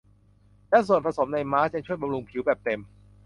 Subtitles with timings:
[0.69, 2.79] และส่วนผสมในมาสก์ยังช่วยบำรุงผิวแบบเต็ม